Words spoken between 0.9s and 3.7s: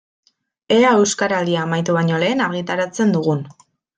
Euskaraldia amaitu baino lehen argitaratzen dugun.